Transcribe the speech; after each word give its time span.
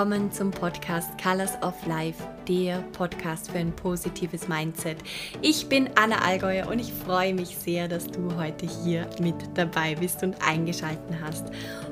Willkommen 0.00 0.32
zum 0.32 0.50
Podcast 0.50 1.10
Colors 1.22 1.62
of 1.62 1.74
Life, 1.86 2.26
der 2.48 2.78
Podcast 2.92 3.50
für 3.50 3.58
ein 3.58 3.76
positives 3.76 4.48
Mindset. 4.48 4.96
Ich 5.42 5.68
bin 5.68 5.90
Anna 5.94 6.24
Allgäuer 6.24 6.68
und 6.68 6.78
ich 6.78 6.90
freue 6.90 7.34
mich 7.34 7.54
sehr, 7.54 7.86
dass 7.86 8.06
du 8.06 8.34
heute 8.34 8.64
hier 8.64 9.06
mit 9.20 9.34
dabei 9.52 9.96
bist 9.96 10.22
und 10.22 10.36
eingeschaltet 10.40 11.16
hast. 11.22 11.48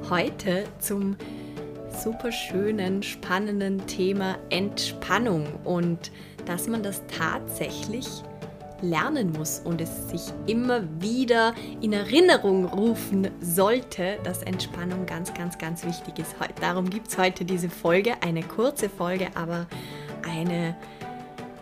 Heute 0.08 0.64
zum 0.78 1.18
super 2.02 2.32
schönen, 2.32 3.02
spannenden 3.02 3.86
Thema 3.86 4.38
Entspannung 4.48 5.46
und 5.64 6.10
dass 6.46 6.66
man 6.66 6.82
das 6.82 7.02
tatsächlich 7.08 8.06
lernen 8.82 9.32
muss 9.32 9.60
und 9.64 9.80
es 9.80 10.08
sich 10.08 10.22
immer 10.46 10.82
wieder 11.00 11.54
in 11.80 11.92
Erinnerung 11.92 12.66
rufen 12.66 13.28
sollte, 13.40 14.18
dass 14.24 14.42
Entspannung 14.42 15.06
ganz, 15.06 15.34
ganz, 15.34 15.58
ganz 15.58 15.84
wichtig 15.84 16.18
ist. 16.18 16.34
Darum 16.60 16.90
gibt 16.90 17.08
es 17.08 17.18
heute 17.18 17.44
diese 17.44 17.68
Folge, 17.68 18.14
eine 18.22 18.42
kurze 18.42 18.88
Folge, 18.88 19.28
aber 19.34 19.66
eine, 20.28 20.76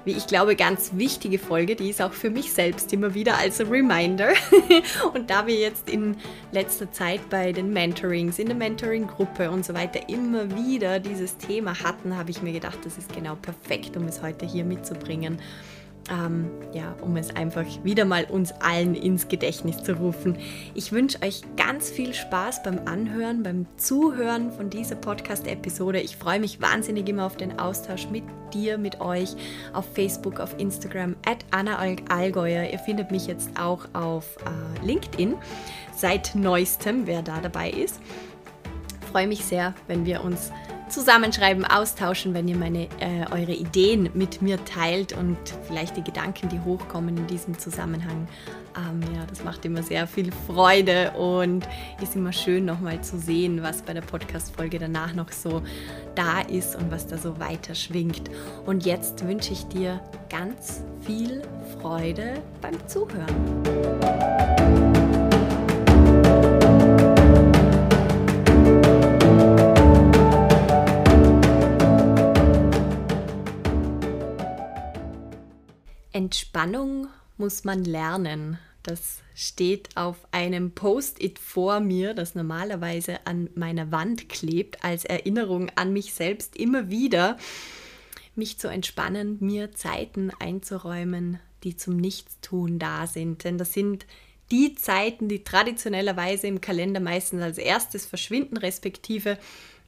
wie 0.05 0.13
ich 0.13 0.27
glaube, 0.27 0.57
ganz 0.57 0.93
wichtige 0.95 1.39
Folge, 1.39 1.75
die 1.75 1.91
ist 1.91 2.01
auch 2.01 2.13
für 2.13 2.31
mich 2.31 2.53
selbst 2.53 2.93
immer 2.93 3.15
wieder 3.15 3.39
als 3.39 3.61
Reminder. 3.61 4.31
und 5.15 5.31
da 5.31 5.47
wir 5.47 5.57
jetzt 5.57 5.91
in 5.91 6.17
letzter 6.53 6.91
Zeit 6.93 7.29
bei 7.31 7.53
den 7.53 7.73
Mentorings, 7.73 8.39
in 8.39 8.47
der 8.47 8.57
Mentoring-Gruppe 8.57 9.51
und 9.51 9.65
so 9.65 9.75
weiter 9.75 10.09
immer 10.09 10.55
wieder 10.57 11.01
dieses 11.01 11.37
Thema 11.39 11.79
hatten, 11.83 12.17
habe 12.17 12.31
ich 12.31 12.43
mir 12.43 12.53
gedacht, 12.53 12.79
das 12.85 12.99
ist 12.99 13.13
genau 13.13 13.37
perfekt, 13.37 13.97
um 13.97 14.07
es 14.07 14.23
heute 14.23 14.47
hier 14.47 14.65
mitzubringen 14.65 15.39
ähm, 16.11 16.51
ja, 16.73 16.95
um 17.01 17.17
es 17.17 17.35
einfach 17.35 17.65
wieder 17.83 18.05
mal 18.05 18.25
uns 18.25 18.53
allen 18.61 18.95
ins 18.95 19.29
Gedächtnis 19.29 19.83
zu 19.83 19.95
rufen. 19.95 20.37
Ich 20.75 20.93
wünsche 20.93 21.21
euch 21.23 21.43
ganz 21.57 21.91
viel 21.91 22.15
Spaß 22.15 22.63
beim 22.63 22.81
Anhören, 22.87 23.43
beim 23.43 23.67
Zuhören 23.77 24.53
von 24.53 24.71
dieser 24.71 24.97
Podcast-Episode. 24.97 26.01
Ich 26.01 26.17
freue 26.17 26.41
mich 26.41 26.61
wahnsinnig 26.61 27.09
immer 27.09 27.27
auf 27.27 27.37
den 27.37 27.59
Austausch 27.59 28.09
mit 28.11 28.25
dir, 28.55 28.79
mit 28.79 29.01
euch 29.01 29.35
auf 29.73 29.87
Facebook, 29.95 30.41
auf 30.41 30.59
Instagram, 30.59 31.17
at 31.27 31.45
Anna 31.51 31.79
Allgäuer. 32.09 32.71
Ihr 32.71 32.79
findet 32.79 33.11
mich 33.11 33.27
jetzt 33.27 33.51
auch 33.59 33.87
auf 33.93 34.37
äh, 34.37 34.87
LinkedIn 34.87 35.35
seit 35.95 36.35
neuestem, 36.35 37.07
wer 37.07 37.23
da 37.23 37.41
dabei 37.41 37.71
ist. 37.71 38.01
Freue 39.11 39.27
mich 39.27 39.45
sehr, 39.45 39.75
wenn 39.89 40.05
wir 40.05 40.23
uns 40.23 40.53
zusammenschreiben, 40.89 41.65
austauschen, 41.65 42.35
wenn 42.35 42.49
ihr 42.49 42.57
meine, 42.57 42.85
äh, 43.01 43.27
eure 43.31 43.53
Ideen 43.53 44.11
mit 44.15 44.43
mir 44.43 44.65
teilt 44.65 45.13
und 45.13 45.37
vielleicht 45.67 45.97
die 45.97 46.05
Gedanken, 46.05 46.49
die 46.49 46.61
hochkommen 46.61 47.17
in 47.17 47.27
diesem 47.27 47.59
Zusammenhang. 47.59 48.29
Ähm, 48.77 49.01
ja, 49.15 49.25
das 49.29 49.43
macht 49.43 49.65
immer 49.65 49.83
sehr 49.83 50.07
viel 50.07 50.31
Freude 50.47 51.13
und 51.13 51.67
ist 52.03 52.15
immer 52.15 52.33
schön 52.33 52.65
nochmal 52.65 53.01
zu 53.01 53.19
sehen, 53.19 53.63
was 53.63 53.83
bei 53.83 53.95
der 53.95 54.03
Podcast-Folge 54.03 54.79
danach 54.79 55.15
noch 55.15 55.33
so 55.33 55.63
da 56.15 56.41
ist 56.43 56.77
und 56.77 56.91
was 56.91 57.07
da 57.07 57.19
so 57.19 57.39
weiter 57.41 57.75
schwingt. 57.75 58.31
Und 58.65 58.85
jetzt 58.85 59.27
wünsche 59.27 59.53
ich 59.53 59.67
dir 59.67 60.01
ganz 60.29 60.83
viel 61.03 61.43
Freude 61.81 62.43
beim 62.61 62.87
Zuhören. 62.87 63.35
Entspannung 76.17 77.09
muss 77.37 77.65
man 77.65 77.85
lernen. 77.85 78.59
Das 78.83 79.19
steht 79.35 79.95
auf 79.99 80.17
einem 80.31 80.71
Post-it 80.71 81.39
vor 81.39 81.81
mir, 81.81 82.15
das 82.15 82.35
normalerweise 82.35 83.27
an 83.27 83.51
meiner 83.55 83.93
Wand 83.93 84.31
klebt, 84.31 84.83
als 84.83 85.05
Erinnerung 85.05 85.71
an 85.75 85.93
mich 85.93 86.15
selbst 86.15 86.57
immer 86.57 86.89
wieder, 86.89 87.37
mich 88.35 88.57
zu 88.57 88.69
entspannen, 88.69 89.37
mir 89.41 89.73
Zeiten 89.73 90.31
einzuräumen, 90.39 91.39
die 91.65 91.77
zum 91.77 91.99
Nichtstun 91.99 92.79
da 92.79 93.07
sind. 93.07 93.45
Denn 93.45 93.59
das 93.59 93.75
sind 93.75 94.07
die 94.51 94.75
Zeiten, 94.75 95.29
die 95.29 95.45
traditionellerweise 95.45 96.47
im 96.47 96.63
Kalender 96.63 97.01
meistens 97.01 97.43
als 97.43 97.59
erstes 97.59 98.07
verschwinden, 98.07 98.57
respektive 98.57 99.37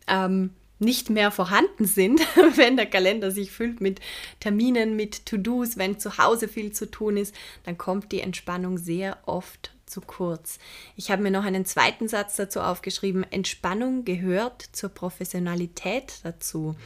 ähm, 0.06 0.50
nicht 0.78 1.10
mehr 1.10 1.30
vorhanden 1.30 1.84
sind, 1.86 2.20
wenn 2.56 2.76
der 2.76 2.86
Kalender 2.86 3.30
sich 3.30 3.50
füllt 3.50 3.80
mit 3.80 4.00
Terminen, 4.40 4.96
mit 4.96 5.26
To-Dos, 5.26 5.76
wenn 5.76 5.98
zu 5.98 6.18
Hause 6.18 6.48
viel 6.48 6.72
zu 6.72 6.90
tun 6.90 7.16
ist, 7.16 7.34
dann 7.64 7.78
kommt 7.78 8.12
die 8.12 8.20
Entspannung 8.20 8.78
sehr 8.78 9.18
oft 9.26 9.72
zu 9.86 10.00
kurz. 10.00 10.58
Ich 10.96 11.10
habe 11.10 11.22
mir 11.22 11.30
noch 11.30 11.44
einen 11.44 11.64
zweiten 11.64 12.08
Satz 12.08 12.36
dazu 12.36 12.60
aufgeschrieben. 12.60 13.24
Entspannung 13.30 14.04
gehört 14.04 14.62
zur 14.72 14.90
Professionalität 14.90 16.20
dazu. 16.22 16.76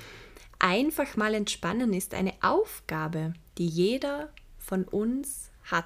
Einfach 0.58 1.16
mal 1.16 1.34
entspannen 1.34 1.92
ist 1.92 2.14
eine 2.14 2.34
Aufgabe, 2.40 3.34
die 3.58 3.66
jeder 3.66 4.30
von 4.58 4.84
uns 4.84 5.50
hat. 5.64 5.84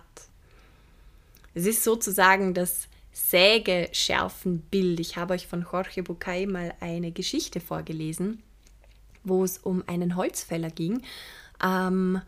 Es 1.54 1.64
ist 1.64 1.82
sozusagen 1.82 2.52
das 2.52 2.88
Sägeschärfenbild. 3.16 5.00
Ich 5.00 5.16
habe 5.16 5.32
euch 5.32 5.46
von 5.46 5.64
Jorge 5.72 6.02
Bucay 6.02 6.46
mal 6.46 6.74
eine 6.80 7.12
Geschichte 7.12 7.60
vorgelesen, 7.60 8.42
wo 9.24 9.42
es 9.42 9.56
um 9.56 9.82
einen 9.86 10.16
Holzfäller 10.16 10.68
ging. 10.68 11.00
Ähm, 11.64 12.20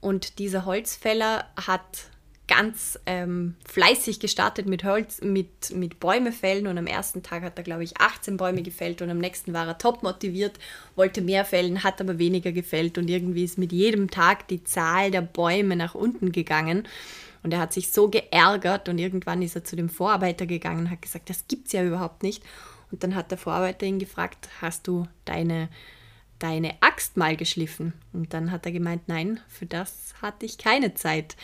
und 0.00 0.40
dieser 0.40 0.66
Holzfäller 0.66 1.46
hat 1.56 2.08
ganz 2.48 2.98
ähm, 3.06 3.54
fleißig 3.64 4.18
gestartet 4.18 4.66
mit 4.66 4.82
Holz, 4.82 5.22
mit, 5.22 5.70
mit 5.76 6.00
Bäume 6.00 6.32
fällen 6.32 6.66
und 6.66 6.76
am 6.76 6.88
ersten 6.88 7.22
Tag 7.22 7.44
hat 7.44 7.56
er, 7.56 7.62
glaube 7.62 7.84
ich, 7.84 7.98
18 7.98 8.36
Bäume 8.36 8.62
gefällt 8.62 9.00
und 9.00 9.10
am 9.10 9.18
nächsten 9.18 9.52
war 9.52 9.68
er 9.68 9.78
top 9.78 10.02
motiviert, 10.02 10.58
wollte 10.96 11.22
mehr 11.22 11.44
fällen, 11.44 11.84
hat 11.84 12.00
aber 12.00 12.18
weniger 12.18 12.50
gefällt 12.50 12.98
und 12.98 13.08
irgendwie 13.08 13.44
ist 13.44 13.58
mit 13.58 13.70
jedem 13.70 14.10
Tag 14.10 14.48
die 14.48 14.64
Zahl 14.64 15.12
der 15.12 15.22
Bäume 15.22 15.76
nach 15.76 15.94
unten 15.94 16.32
gegangen. 16.32 16.88
Und 17.42 17.52
er 17.52 17.60
hat 17.60 17.72
sich 17.72 17.90
so 17.90 18.08
geärgert 18.08 18.88
und 18.88 18.98
irgendwann 18.98 19.42
ist 19.42 19.56
er 19.56 19.64
zu 19.64 19.76
dem 19.76 19.88
Vorarbeiter 19.88 20.46
gegangen 20.46 20.86
und 20.86 20.90
hat 20.90 21.02
gesagt, 21.02 21.28
das 21.28 21.48
gibt 21.48 21.66
es 21.66 21.72
ja 21.72 21.84
überhaupt 21.84 22.22
nicht. 22.22 22.42
Und 22.90 23.02
dann 23.02 23.14
hat 23.14 23.30
der 23.30 23.38
Vorarbeiter 23.38 23.86
ihn 23.86 23.98
gefragt, 23.98 24.48
hast 24.60 24.86
du 24.86 25.08
deine, 25.24 25.68
deine 26.38 26.74
Axt 26.80 27.16
mal 27.16 27.36
geschliffen? 27.36 27.94
Und 28.12 28.34
dann 28.34 28.50
hat 28.52 28.66
er 28.66 28.72
gemeint, 28.72 29.08
nein, 29.08 29.40
für 29.48 29.66
das 29.66 30.14
hatte 30.20 30.46
ich 30.46 30.58
keine 30.58 30.94
Zeit. 30.94 31.36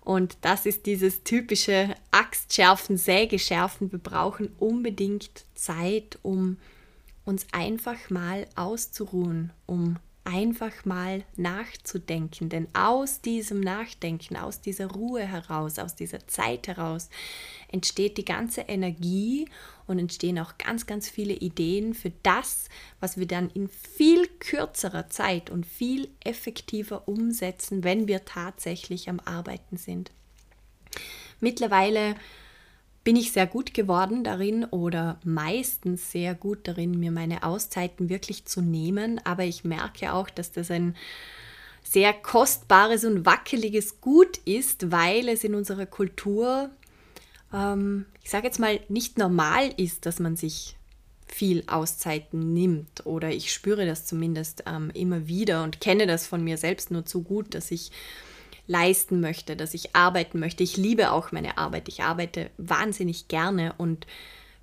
Und 0.00 0.36
das 0.42 0.66
ist 0.66 0.84
dieses 0.84 1.24
typische 1.24 1.94
Axtschärfen, 2.10 2.96
Sägeschärfen. 2.96 3.92
Wir 3.92 3.98
brauchen 3.98 4.50
unbedingt 4.58 5.46
Zeit, 5.54 6.18
um 6.22 6.58
uns 7.24 7.46
einfach 7.52 8.10
mal 8.10 8.46
auszuruhen, 8.56 9.52
um 9.66 9.96
einfach 10.26 10.84
mal 10.84 11.22
nachzudenken. 11.36 12.48
Denn 12.48 12.68
aus 12.74 13.20
diesem 13.20 13.60
Nachdenken, 13.60 14.36
aus 14.36 14.60
dieser 14.60 14.88
Ruhe 14.90 15.22
heraus, 15.22 15.78
aus 15.78 15.94
dieser 15.94 16.26
Zeit 16.26 16.68
heraus 16.68 17.08
entsteht 17.68 18.18
die 18.18 18.24
ganze 18.24 18.62
Energie 18.62 19.48
und 19.86 19.98
entstehen 19.98 20.38
auch 20.38 20.58
ganz, 20.58 20.86
ganz 20.86 21.08
viele 21.08 21.34
Ideen 21.34 21.94
für 21.94 22.12
das, 22.22 22.68
was 23.00 23.16
wir 23.16 23.26
dann 23.26 23.50
in 23.50 23.68
viel 23.68 24.26
kürzerer 24.40 25.08
Zeit 25.08 25.48
und 25.48 25.64
viel 25.64 26.08
effektiver 26.24 27.06
umsetzen, 27.06 27.84
wenn 27.84 28.08
wir 28.08 28.24
tatsächlich 28.24 29.08
am 29.08 29.20
Arbeiten 29.20 29.76
sind. 29.76 30.10
Mittlerweile 31.40 32.16
bin 33.06 33.14
ich 33.14 33.30
sehr 33.30 33.46
gut 33.46 33.72
geworden 33.72 34.24
darin 34.24 34.64
oder 34.64 35.20
meistens 35.22 36.10
sehr 36.10 36.34
gut 36.34 36.66
darin, 36.66 36.98
mir 36.98 37.12
meine 37.12 37.44
Auszeiten 37.44 38.08
wirklich 38.08 38.46
zu 38.46 38.60
nehmen. 38.60 39.20
Aber 39.24 39.44
ich 39.44 39.62
merke 39.62 40.12
auch, 40.12 40.28
dass 40.28 40.50
das 40.50 40.72
ein 40.72 40.96
sehr 41.84 42.12
kostbares 42.12 43.04
und 43.04 43.24
wackeliges 43.24 44.00
Gut 44.00 44.38
ist, 44.38 44.90
weil 44.90 45.28
es 45.28 45.44
in 45.44 45.54
unserer 45.54 45.86
Kultur, 45.86 46.70
ähm, 47.54 48.06
ich 48.24 48.30
sage 48.30 48.48
jetzt 48.48 48.58
mal, 48.58 48.80
nicht 48.88 49.18
normal 49.18 49.72
ist, 49.76 50.04
dass 50.04 50.18
man 50.18 50.34
sich 50.34 50.76
viel 51.28 51.62
Auszeiten 51.68 52.54
nimmt. 52.54 53.06
Oder 53.06 53.30
ich 53.30 53.52
spüre 53.52 53.86
das 53.86 54.04
zumindest 54.04 54.64
ähm, 54.66 54.90
immer 54.94 55.28
wieder 55.28 55.62
und 55.62 55.80
kenne 55.80 56.08
das 56.08 56.26
von 56.26 56.42
mir 56.42 56.58
selbst 56.58 56.90
nur 56.90 57.04
zu 57.04 57.22
gut, 57.22 57.54
dass 57.54 57.70
ich 57.70 57.92
leisten 58.66 59.20
möchte, 59.20 59.56
dass 59.56 59.74
ich 59.74 59.94
arbeiten 59.94 60.38
möchte. 60.38 60.62
Ich 60.62 60.76
liebe 60.76 61.12
auch 61.12 61.32
meine 61.32 61.58
Arbeit. 61.58 61.88
Ich 61.88 62.02
arbeite 62.02 62.50
wahnsinnig 62.58 63.28
gerne 63.28 63.74
und 63.78 64.06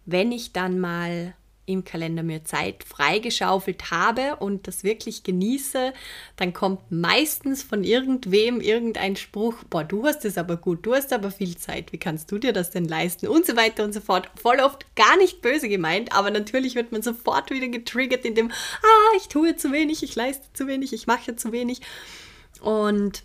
wenn 0.05 0.31
ich 0.31 0.51
dann 0.51 0.79
mal 0.79 1.33
im 1.65 1.85
Kalender 1.85 2.23
mir 2.23 2.43
Zeit 2.43 2.83
freigeschaufelt 2.83 3.89
habe 3.89 4.35
und 4.37 4.67
das 4.67 4.83
wirklich 4.83 5.23
genieße, 5.23 5.93
dann 6.35 6.51
kommt 6.51 6.91
meistens 6.91 7.63
von 7.63 7.83
irgendwem 7.83 8.59
irgendein 8.59 9.15
Spruch, 9.15 9.63
boah, 9.69 9.83
du 9.83 10.05
hast 10.05 10.25
es 10.25 10.37
aber 10.37 10.57
gut, 10.57 10.85
du 10.85 10.93
hast 10.93 11.13
aber 11.13 11.31
viel 11.31 11.55
Zeit, 11.55 11.93
wie 11.93 11.97
kannst 11.97 12.31
du 12.31 12.37
dir 12.37 12.51
das 12.51 12.71
denn 12.71 12.85
leisten 12.85 13.27
und 13.27 13.45
so 13.45 13.55
weiter 13.55 13.85
und 13.85 13.93
so 13.93 14.01
fort. 14.01 14.29
Voll 14.35 14.59
oft 14.59 14.93
gar 14.95 15.15
nicht 15.17 15.41
böse 15.41 15.69
gemeint, 15.69 16.13
aber 16.13 16.31
natürlich 16.31 16.75
wird 16.75 16.91
man 16.91 17.01
sofort 17.01 17.49
wieder 17.49 17.69
getriggert 17.69 18.25
in 18.25 18.35
dem, 18.35 18.51
ah, 18.51 19.17
ich 19.17 19.29
tue 19.29 19.55
zu 19.55 19.71
wenig, 19.71 20.03
ich 20.03 20.15
leiste 20.15 20.51
zu 20.53 20.67
wenig, 20.67 20.91
ich 20.91 21.07
mache 21.07 21.37
zu 21.37 21.53
wenig. 21.53 21.79
Und 22.59 23.23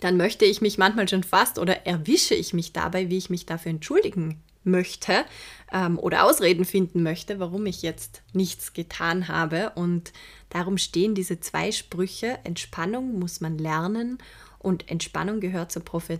dann 0.00 0.16
möchte 0.16 0.44
ich 0.44 0.60
mich 0.60 0.78
manchmal 0.78 1.08
schon 1.08 1.22
fast 1.22 1.58
oder 1.58 1.86
erwische 1.86 2.34
ich 2.34 2.52
mich 2.52 2.72
dabei, 2.72 3.10
wie 3.10 3.18
ich 3.18 3.30
mich 3.30 3.46
dafür 3.46 3.70
entschuldigen 3.70 4.42
möchte 4.64 5.24
ähm, 5.72 5.98
oder 5.98 6.24
Ausreden 6.24 6.64
finden 6.64 7.02
möchte, 7.02 7.38
warum 7.38 7.66
ich 7.66 7.82
jetzt 7.82 8.22
nichts 8.32 8.72
getan 8.72 9.28
habe. 9.28 9.72
Und 9.74 10.12
darum 10.50 10.78
stehen 10.78 11.14
diese 11.14 11.40
zwei 11.40 11.72
Sprüche. 11.72 12.38
Entspannung 12.44 13.18
muss 13.18 13.40
man 13.40 13.58
lernen 13.58 14.18
und 14.58 14.90
Entspannung 14.90 15.40
gehört 15.40 15.72
zur 15.72 15.84
Profe 15.84 16.18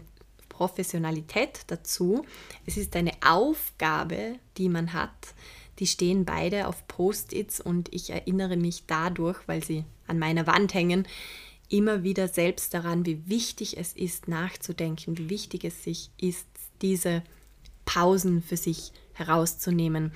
Professionalität 0.49 1.61
dazu. 1.69 2.27
Es 2.67 2.77
ist 2.77 2.95
eine 2.95 3.13
Aufgabe, 3.27 4.35
die 4.59 4.69
man 4.69 4.93
hat. 4.93 5.35
Die 5.79 5.87
stehen 5.87 6.27
beide 6.27 6.69
auf 6.69 6.87
Post-its 6.87 7.63
und 7.63 7.91
ich 7.95 8.11
erinnere 8.11 8.59
mich 8.59 8.85
dadurch, 8.87 9.39
weil 9.47 9.65
sie 9.65 9.87
an 10.07 10.19
meiner 10.19 10.47
Wand 10.47 10.75
hängen, 10.75 11.09
immer 11.71 12.03
wieder 12.03 12.29
selbst 12.29 12.75
daran, 12.75 13.07
wie 13.07 13.29
wichtig 13.29 13.79
es 13.79 13.95
ist, 13.95 14.29
nachzudenken, 14.29 15.17
wie 15.17 15.31
wichtig 15.31 15.65
es 15.65 15.85
sich 15.85 16.11
ist, 16.21 16.47
diese 16.83 17.23
Pausen 17.87 18.43
für 18.43 18.57
sich 18.57 18.93
herauszunehmen. 19.15 20.13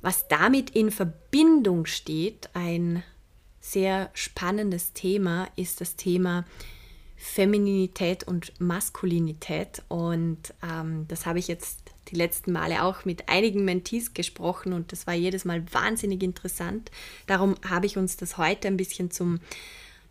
Was 0.00 0.28
damit 0.28 0.70
in 0.70 0.90
Verbindung 0.90 1.86
steht, 1.86 2.48
ein 2.54 3.02
sehr 3.60 4.10
spannendes 4.14 4.92
Thema, 4.92 5.48
ist 5.56 5.80
das 5.80 5.96
Thema 5.96 6.44
Femininität 7.16 8.24
und 8.24 8.52
Maskulinität. 8.60 9.82
Und 9.88 10.54
ähm, 10.62 11.06
das 11.08 11.26
habe 11.26 11.40
ich 11.40 11.48
jetzt 11.48 11.92
die 12.08 12.16
letzten 12.16 12.52
Male 12.52 12.84
auch 12.84 13.04
mit 13.04 13.28
einigen 13.28 13.64
Mentees 13.64 14.14
gesprochen 14.14 14.72
und 14.72 14.92
das 14.92 15.06
war 15.06 15.14
jedes 15.14 15.44
Mal 15.44 15.62
wahnsinnig 15.72 16.22
interessant. 16.22 16.90
Darum 17.26 17.56
habe 17.68 17.86
ich 17.86 17.98
uns 17.98 18.16
das 18.16 18.38
heute 18.38 18.68
ein 18.68 18.76
bisschen 18.76 19.10
zum 19.10 19.40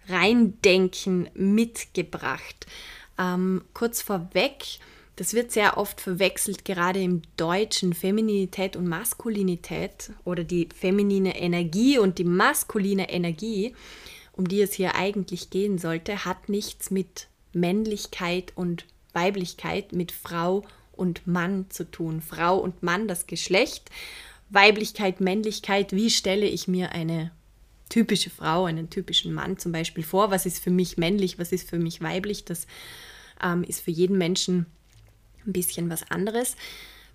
Reindenken 0.10 1.30
mitgebracht. 1.34 2.66
Ähm, 3.18 3.64
kurz 3.74 4.02
vorweg, 4.02 4.80
das 5.16 5.34
wird 5.34 5.52
sehr 5.52 5.78
oft 5.78 6.00
verwechselt, 6.00 6.64
gerade 6.64 7.02
im 7.02 7.24
Deutschen, 7.38 7.94
Femininität 7.94 8.76
und 8.76 8.88
Maskulinität 8.88 10.12
oder 10.26 10.44
die 10.44 10.70
feminine 10.76 11.40
Energie 11.40 11.98
und 11.98 12.20
die 12.20 12.24
maskuline 12.24 13.10
Energie, 13.10 13.74
um 14.34 14.48
die 14.48 14.62
es 14.62 14.74
hier 14.74 14.96
eigentlich 14.96 15.50
gehen 15.50 15.80
sollte, 15.80 16.24
hat 16.26 16.50
nichts 16.50 16.92
mit 16.92 17.28
Männlichkeit 17.54 18.54
und 18.56 18.86
Weiblichkeit, 19.14 19.94
mit 19.94 20.12
Frau 20.12 20.64
und 20.92 21.26
Mann 21.26 21.66
zu 21.70 21.90
tun. 21.90 22.22
Frau 22.22 22.58
und 22.58 22.84
Mann, 22.84 23.08
das 23.08 23.26
Geschlecht, 23.26 23.90
Weiblichkeit, 24.50 25.20
Männlichkeit, 25.20 25.94
wie 25.94 26.12
stelle 26.12 26.46
ich 26.46 26.68
mir 26.68 26.92
eine 26.92 27.32
typische 27.90 28.30
Frau, 28.30 28.66
einen 28.66 28.90
typischen 28.90 29.34
Mann 29.34 29.58
zum 29.58 29.72
Beispiel 29.72 30.04
vor? 30.04 30.32
Was 30.32 30.46
ist 30.46 30.64
für 30.64 30.72
mich 30.72 30.98
männlich, 30.98 31.40
was 31.40 31.52
ist 31.52 31.70
für 31.70 31.80
mich 31.80 32.02
weiblich? 32.02 32.46
Das 32.46 32.68
ähm, 33.44 33.64
ist 33.64 33.82
für 33.82 33.92
jeden 33.92 34.18
Menschen 34.18 34.66
ein 35.46 35.54
bisschen 35.54 35.90
was 35.90 36.10
anderes. 36.12 36.56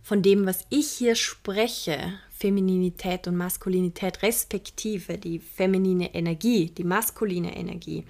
Von 0.03 0.23
dem, 0.23 0.47
was 0.47 0.67
ich 0.69 0.91
hier 0.91 1.15
spreche, 1.15 2.15
Femininität 2.31 3.29
und 3.29 3.37
Maskulinität 3.37 4.23
respektive, 4.23 5.17
die 5.17 5.39
feminine 5.39 6.15
Energie, 6.15 6.67
die 6.67 6.85
maskuline 6.85 7.57
Energie, 7.57 8.05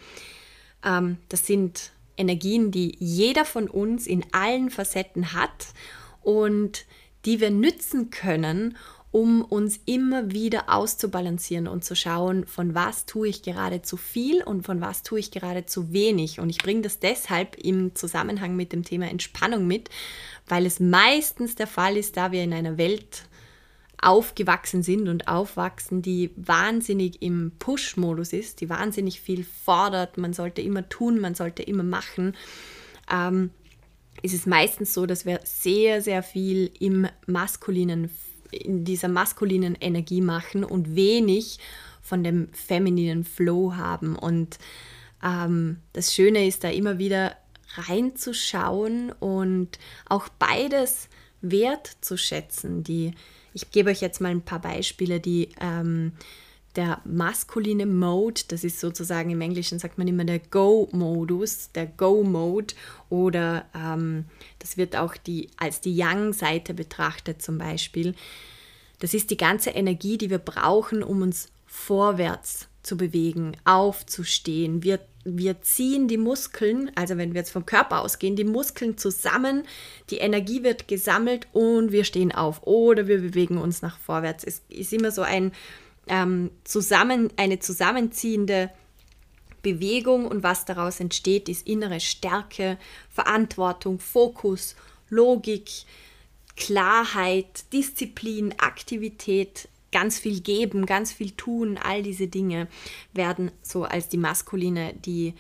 ähm, 0.84 1.18
das 1.28 1.46
sind 1.46 1.92
Energien, 2.16 2.70
die 2.70 2.96
jeder 2.98 3.44
von 3.44 3.68
uns 3.68 4.06
in 4.06 4.24
allen 4.32 4.70
Facetten 4.70 5.32
hat 5.32 5.68
und 6.22 6.86
die 7.24 7.40
wir 7.40 7.50
nützen 7.50 8.10
können, 8.10 8.76
um 9.12 9.42
uns 9.42 9.78
immer 9.84 10.32
wieder 10.32 10.70
auszubalancieren 10.70 11.68
und 11.68 11.84
zu 11.84 11.94
schauen, 11.94 12.46
von 12.46 12.74
was 12.74 13.04
tue 13.04 13.28
ich 13.28 13.42
gerade 13.42 13.82
zu 13.82 13.98
viel 13.98 14.42
und 14.42 14.64
von 14.64 14.80
was 14.80 15.02
tue 15.02 15.20
ich 15.20 15.30
gerade 15.30 15.66
zu 15.66 15.92
wenig. 15.92 16.40
Und 16.40 16.48
ich 16.48 16.58
bringe 16.58 16.80
das 16.80 16.98
deshalb 16.98 17.56
im 17.62 17.94
Zusammenhang 17.94 18.56
mit 18.56 18.72
dem 18.72 18.84
Thema 18.84 19.10
Entspannung 19.10 19.66
mit, 19.66 19.90
weil 20.48 20.64
es 20.64 20.80
meistens 20.80 21.54
der 21.54 21.66
Fall 21.66 21.98
ist, 21.98 22.16
da 22.16 22.32
wir 22.32 22.42
in 22.42 22.54
einer 22.54 22.78
Welt 22.78 23.26
aufgewachsen 24.00 24.82
sind 24.82 25.08
und 25.08 25.28
aufwachsen, 25.28 26.00
die 26.00 26.30
wahnsinnig 26.36 27.20
im 27.20 27.52
Push-Modus 27.58 28.32
ist, 28.32 28.62
die 28.62 28.70
wahnsinnig 28.70 29.20
viel 29.20 29.44
fordert, 29.44 30.16
man 30.16 30.32
sollte 30.32 30.62
immer 30.62 30.88
tun, 30.88 31.20
man 31.20 31.34
sollte 31.34 31.62
immer 31.62 31.84
machen, 31.84 32.34
ähm, 33.12 33.50
ist 34.22 34.34
es 34.34 34.46
meistens 34.46 34.94
so, 34.94 35.04
dass 35.04 35.26
wir 35.26 35.40
sehr, 35.44 36.00
sehr 36.00 36.22
viel 36.22 36.70
im 36.80 37.06
maskulinen 37.26 38.10
in 38.52 38.84
dieser 38.84 39.08
maskulinen 39.08 39.76
Energie 39.80 40.20
machen 40.20 40.64
und 40.64 40.94
wenig 40.94 41.58
von 42.02 42.22
dem 42.22 42.48
femininen 42.52 43.24
Flow 43.24 43.74
haben. 43.74 44.16
Und 44.16 44.58
ähm, 45.22 45.78
das 45.92 46.14
Schöne 46.14 46.46
ist 46.46 46.64
da 46.64 46.70
immer 46.70 46.98
wieder 46.98 47.36
reinzuschauen 47.74 49.12
und 49.12 49.78
auch 50.08 50.28
beides 50.28 51.08
wertzuschätzen. 51.40 52.84
Die, 52.84 53.12
ich 53.54 53.70
gebe 53.70 53.90
euch 53.90 54.00
jetzt 54.00 54.20
mal 54.20 54.30
ein 54.30 54.42
paar 54.42 54.60
Beispiele, 54.60 55.20
die 55.20 55.48
ähm, 55.60 56.12
der 56.76 57.00
maskuline 57.04 57.86
Mode, 57.86 58.42
das 58.48 58.64
ist 58.64 58.80
sozusagen 58.80 59.30
im 59.30 59.40
Englischen 59.40 59.78
sagt 59.78 59.98
man 59.98 60.08
immer 60.08 60.24
der 60.24 60.38
Go-Modus, 60.38 61.70
der 61.72 61.86
Go-Mode 61.86 62.74
oder 63.10 63.66
ähm, 63.74 64.24
das 64.58 64.76
wird 64.76 64.96
auch 64.96 65.16
die, 65.16 65.50
als 65.56 65.80
die 65.80 65.94
Yang-Seite 65.94 66.74
betrachtet 66.74 67.42
zum 67.42 67.58
Beispiel. 67.58 68.14
Das 69.00 69.14
ist 69.14 69.30
die 69.30 69.36
ganze 69.36 69.70
Energie, 69.70 70.16
die 70.16 70.30
wir 70.30 70.38
brauchen, 70.38 71.02
um 71.02 71.22
uns 71.22 71.48
vorwärts 71.66 72.68
zu 72.82 72.96
bewegen, 72.96 73.56
aufzustehen. 73.64 74.82
Wir, 74.82 75.00
wir 75.24 75.60
ziehen 75.62 76.08
die 76.08 76.16
Muskeln, 76.16 76.90
also 76.94 77.16
wenn 77.16 77.32
wir 77.32 77.40
jetzt 77.40 77.52
vom 77.52 77.66
Körper 77.66 78.00
ausgehen, 78.00 78.36
die 78.36 78.44
Muskeln 78.44 78.98
zusammen, 78.98 79.64
die 80.10 80.18
Energie 80.18 80.62
wird 80.62 80.88
gesammelt 80.88 81.46
und 81.52 81.92
wir 81.92 82.04
stehen 82.04 82.32
auf 82.32 82.66
oder 82.66 83.06
wir 83.06 83.20
bewegen 83.20 83.58
uns 83.58 83.82
nach 83.82 83.98
vorwärts. 83.98 84.44
Es 84.44 84.62
ist 84.68 84.92
immer 84.92 85.10
so 85.10 85.22
ein 85.22 85.52
ähm, 86.08 86.50
zusammen, 86.64 87.30
eine 87.36 87.58
zusammenziehende 87.58 88.70
Bewegung 89.62 90.26
und 90.26 90.42
was 90.42 90.64
daraus 90.64 91.00
entsteht, 91.00 91.48
ist 91.48 91.66
innere 91.66 92.00
Stärke, 92.00 92.78
Verantwortung, 93.10 93.98
Fokus, 94.00 94.74
Logik, 95.08 95.70
Klarheit, 96.56 97.72
Disziplin, 97.72 98.54
Aktivität, 98.58 99.68
ganz 99.92 100.18
viel 100.18 100.40
geben, 100.40 100.86
ganz 100.86 101.12
viel 101.12 101.30
tun, 101.32 101.78
all 101.78 102.02
diese 102.02 102.26
Dinge 102.26 102.66
werden 103.12 103.52
so 103.62 103.84
als 103.84 104.08
die 104.08 104.16
maskuline, 104.16 104.94
die 104.94 105.34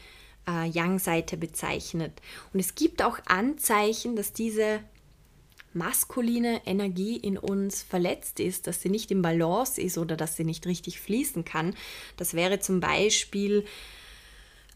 äh, 0.46 0.68
Yang-Seite 0.68 1.36
bezeichnet. 1.36 2.12
Und 2.52 2.60
es 2.60 2.74
gibt 2.74 3.02
auch 3.02 3.18
Anzeichen, 3.26 4.14
dass 4.14 4.32
diese 4.32 4.80
maskuline 5.74 6.60
Energie 6.66 7.16
in 7.16 7.38
uns 7.38 7.82
verletzt 7.82 8.40
ist, 8.40 8.66
dass 8.66 8.82
sie 8.82 8.88
nicht 8.88 9.10
im 9.10 9.22
Balance 9.22 9.80
ist 9.80 9.98
oder 9.98 10.16
dass 10.16 10.36
sie 10.36 10.44
nicht 10.44 10.66
richtig 10.66 11.00
fließen 11.00 11.44
kann. 11.44 11.74
Das 12.16 12.34
wäre 12.34 12.60
zum 12.60 12.80
Beispiel 12.80 13.64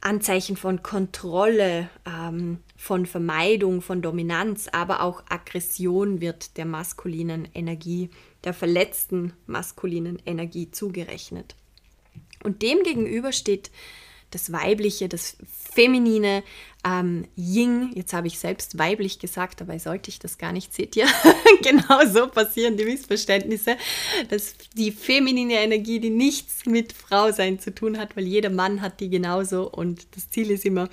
Anzeichen 0.00 0.56
von 0.56 0.82
Kontrolle, 0.82 1.88
ähm, 2.06 2.58
von 2.76 3.06
Vermeidung, 3.06 3.82
von 3.82 4.02
Dominanz, 4.02 4.68
aber 4.70 5.02
auch 5.02 5.24
Aggression 5.28 6.20
wird 6.20 6.56
der 6.56 6.64
maskulinen 6.64 7.48
Energie, 7.54 8.10
der 8.44 8.54
verletzten 8.54 9.32
maskulinen 9.46 10.20
Energie 10.24 10.70
zugerechnet. 10.70 11.56
Und 12.44 12.62
dem 12.62 12.82
gegenüber 12.82 13.32
steht 13.32 13.70
das 14.30 14.52
Weibliche, 14.52 15.08
das 15.08 15.36
Feminine, 15.72 16.42
ähm, 16.86 17.26
Ying. 17.36 17.90
Jetzt 17.94 18.12
habe 18.12 18.28
ich 18.28 18.38
selbst 18.38 18.78
weiblich 18.78 19.18
gesagt, 19.18 19.60
dabei 19.60 19.78
sollte 19.78 20.10
ich 20.10 20.18
das 20.18 20.38
gar 20.38 20.52
nicht. 20.52 20.72
Seht 20.72 20.96
ihr? 20.96 21.06
genau 21.62 22.06
so 22.06 22.28
passieren 22.28 22.76
die 22.76 22.84
Missverständnisse. 22.84 23.76
Das, 24.28 24.54
die 24.74 24.92
feminine 24.92 25.54
Energie, 25.54 25.98
die 26.00 26.10
nichts 26.10 26.66
mit 26.66 26.92
Frausein 26.92 27.58
zu 27.58 27.74
tun 27.74 27.98
hat, 27.98 28.16
weil 28.16 28.26
jeder 28.26 28.50
Mann 28.50 28.80
hat 28.82 29.00
die 29.00 29.10
genauso 29.10 29.70
und 29.70 30.06
das 30.14 30.30
Ziel 30.30 30.50
ist 30.50 30.64
immer, 30.64 30.88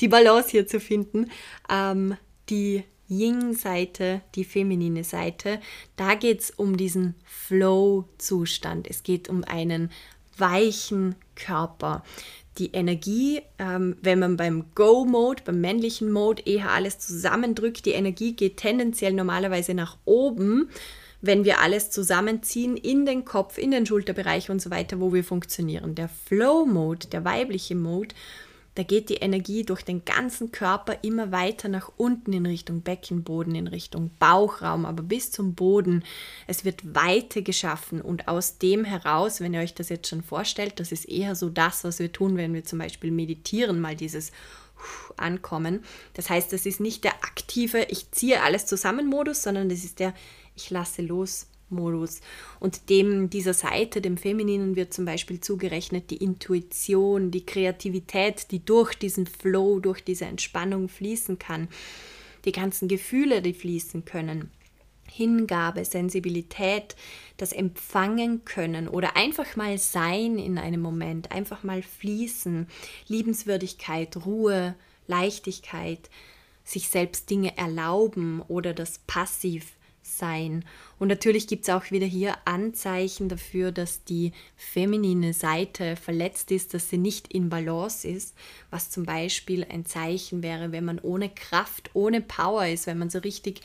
die 0.00 0.08
Balance 0.08 0.50
hier 0.50 0.66
zu 0.66 0.80
finden. 0.80 1.30
Ähm, 1.70 2.16
die 2.48 2.84
Ying-Seite, 3.08 4.22
die 4.34 4.44
feminine 4.44 5.04
Seite, 5.04 5.60
da 5.94 6.14
geht 6.14 6.40
es 6.40 6.50
um 6.50 6.76
diesen 6.76 7.14
Flow-Zustand. 7.24 8.88
Es 8.88 9.04
geht 9.04 9.28
um 9.28 9.44
einen 9.44 9.90
weichen 10.38 11.14
Körper 11.34 12.02
die 12.58 12.72
Energie, 12.72 13.42
ähm, 13.58 13.96
wenn 14.02 14.18
man 14.18 14.36
beim 14.36 14.64
Go-Mode, 14.74 15.42
beim 15.44 15.60
männlichen 15.60 16.10
Mode 16.10 16.42
eher 16.46 16.70
alles 16.70 16.98
zusammendrückt, 16.98 17.84
die 17.84 17.92
Energie 17.92 18.32
geht 18.32 18.56
tendenziell 18.56 19.12
normalerweise 19.12 19.74
nach 19.74 19.98
oben, 20.04 20.70
wenn 21.20 21.44
wir 21.44 21.60
alles 21.60 21.90
zusammenziehen 21.90 22.76
in 22.76 23.06
den 23.06 23.24
Kopf, 23.24 23.58
in 23.58 23.70
den 23.70 23.86
Schulterbereich 23.86 24.50
und 24.50 24.60
so 24.60 24.70
weiter, 24.70 25.00
wo 25.00 25.12
wir 25.12 25.24
funktionieren. 25.24 25.94
Der 25.94 26.08
Flow-Mode, 26.08 27.08
der 27.08 27.24
weibliche 27.24 27.74
Mode, 27.74 28.14
da 28.76 28.82
geht 28.82 29.08
die 29.08 29.16
Energie 29.16 29.64
durch 29.64 29.82
den 29.82 30.04
ganzen 30.04 30.52
Körper 30.52 30.98
immer 31.02 31.32
weiter 31.32 31.68
nach 31.68 31.90
unten 31.96 32.32
in 32.32 32.46
Richtung 32.46 32.82
Beckenboden, 32.82 33.54
in 33.54 33.66
Richtung 33.66 34.10
Bauchraum, 34.18 34.84
aber 34.86 35.02
bis 35.02 35.32
zum 35.32 35.54
Boden. 35.54 36.04
Es 36.46 36.64
wird 36.64 36.94
Weite 36.94 37.42
geschaffen 37.42 38.00
und 38.00 38.28
aus 38.28 38.58
dem 38.58 38.84
heraus, 38.84 39.40
wenn 39.40 39.54
ihr 39.54 39.60
euch 39.60 39.74
das 39.74 39.88
jetzt 39.88 40.08
schon 40.08 40.22
vorstellt, 40.22 40.78
das 40.78 40.92
ist 40.92 41.08
eher 41.08 41.34
so 41.34 41.48
das, 41.48 41.84
was 41.84 41.98
wir 41.98 42.12
tun, 42.12 42.36
wenn 42.36 42.54
wir 42.54 42.64
zum 42.64 42.78
Beispiel 42.78 43.10
meditieren, 43.10 43.80
mal 43.80 43.96
dieses 43.96 44.30
Ankommen. 45.16 45.82
Das 46.12 46.28
heißt, 46.28 46.52
das 46.52 46.66
ist 46.66 46.80
nicht 46.80 47.02
der 47.04 47.14
aktive, 47.24 47.84
ich 47.88 48.10
ziehe 48.10 48.42
alles 48.42 48.66
zusammen 48.66 49.06
Modus, 49.06 49.42
sondern 49.42 49.68
das 49.68 49.84
ist 49.84 49.98
der 49.98 50.12
ich 50.56 50.70
lasse 50.70 51.02
los 51.02 51.46
Modus. 51.68 52.20
Und 52.60 52.88
dem, 52.90 53.30
dieser 53.30 53.54
Seite, 53.54 54.00
dem 54.00 54.16
Femininen, 54.16 54.76
wird 54.76 54.94
zum 54.94 55.04
Beispiel 55.04 55.40
zugerechnet 55.40 56.10
die 56.10 56.16
Intuition, 56.16 57.30
die 57.30 57.44
Kreativität, 57.44 58.50
die 58.50 58.64
durch 58.64 58.94
diesen 58.94 59.26
Flow, 59.26 59.80
durch 59.80 60.02
diese 60.02 60.26
Entspannung 60.26 60.88
fließen 60.88 61.38
kann. 61.38 61.68
Die 62.44 62.52
ganzen 62.52 62.88
Gefühle, 62.88 63.42
die 63.42 63.54
fließen 63.54 64.04
können. 64.04 64.50
Hingabe, 65.10 65.84
Sensibilität, 65.84 66.96
das 67.36 67.52
Empfangen 67.52 68.44
können 68.44 68.88
oder 68.88 69.16
einfach 69.16 69.56
mal 69.56 69.78
sein 69.78 70.38
in 70.38 70.58
einem 70.58 70.80
Moment, 70.80 71.32
einfach 71.32 71.62
mal 71.62 71.82
fließen, 71.82 72.66
Liebenswürdigkeit, 73.08 74.26
Ruhe, 74.26 74.74
Leichtigkeit, 75.06 76.10
sich 76.64 76.88
selbst 76.88 77.30
Dinge 77.30 77.56
erlauben 77.56 78.42
oder 78.42 78.74
das 78.74 78.98
Passiv 79.06 79.75
sein. 80.06 80.64
Und 80.98 81.08
natürlich 81.08 81.46
gibt 81.46 81.64
es 81.64 81.74
auch 81.74 81.90
wieder 81.90 82.06
hier 82.06 82.36
Anzeichen 82.44 83.28
dafür, 83.28 83.72
dass 83.72 84.04
die 84.04 84.32
feminine 84.56 85.32
Seite 85.32 85.96
verletzt 85.96 86.50
ist, 86.50 86.74
dass 86.74 86.88
sie 86.88 86.98
nicht 86.98 87.32
in 87.32 87.48
Balance 87.48 88.06
ist, 88.08 88.34
was 88.70 88.90
zum 88.90 89.04
Beispiel 89.04 89.64
ein 89.64 89.84
Zeichen 89.84 90.42
wäre, 90.42 90.72
wenn 90.72 90.84
man 90.84 90.98
ohne 91.00 91.28
Kraft, 91.28 91.90
ohne 91.94 92.20
Power 92.20 92.66
ist, 92.66 92.86
wenn 92.86 92.98
man 92.98 93.10
so 93.10 93.18
richtig, 93.18 93.60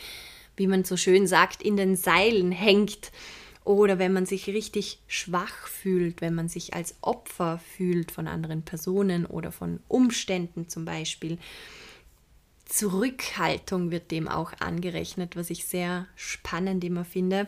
wie 0.57 0.67
man 0.67 0.83
so 0.83 0.97
schön 0.97 1.27
sagt, 1.27 1.61
in 1.61 1.77
den 1.77 1.95
Seilen 1.95 2.51
hängt. 2.51 3.11
Oder 3.63 3.99
wenn 3.99 4.11
man 4.11 4.25
sich 4.25 4.47
richtig 4.47 4.99
schwach 5.07 5.67
fühlt, 5.67 6.21
wenn 6.21 6.33
man 6.33 6.49
sich 6.49 6.73
als 6.73 6.95
Opfer 7.01 7.59
fühlt 7.59 8.11
von 8.11 8.27
anderen 8.27 8.63
Personen 8.63 9.27
oder 9.27 9.51
von 9.51 9.79
Umständen 9.87 10.67
zum 10.67 10.83
Beispiel. 10.83 11.37
Zurückhaltung 12.71 13.91
wird 13.91 14.11
dem 14.11 14.27
auch 14.27 14.53
angerechnet, 14.59 15.35
was 15.35 15.49
ich 15.49 15.65
sehr 15.65 16.07
spannend 16.15 16.83
immer 16.83 17.03
finde. 17.03 17.47